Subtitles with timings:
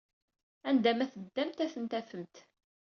[0.69, 2.35] Anda ma teddamt ad ten-tafemt!